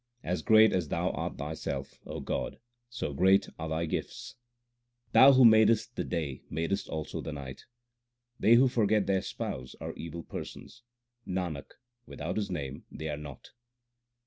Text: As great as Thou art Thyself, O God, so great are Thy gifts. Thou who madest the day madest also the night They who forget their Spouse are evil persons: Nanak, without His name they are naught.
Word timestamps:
As 0.23 0.41
great 0.41 0.73
as 0.73 0.87
Thou 0.87 1.11
art 1.11 1.37
Thyself, 1.37 1.99
O 2.07 2.21
God, 2.21 2.57
so 2.89 3.13
great 3.13 3.47
are 3.59 3.69
Thy 3.69 3.85
gifts. 3.85 4.33
Thou 5.11 5.33
who 5.33 5.45
madest 5.45 5.95
the 5.95 6.03
day 6.03 6.41
madest 6.49 6.89
also 6.89 7.21
the 7.21 7.31
night 7.31 7.65
They 8.39 8.55
who 8.55 8.67
forget 8.67 9.05
their 9.05 9.21
Spouse 9.21 9.75
are 9.79 9.93
evil 9.93 10.23
persons: 10.23 10.81
Nanak, 11.27 11.73
without 12.07 12.37
His 12.37 12.49
name 12.49 12.83
they 12.89 13.09
are 13.09 13.17
naught. 13.17 13.51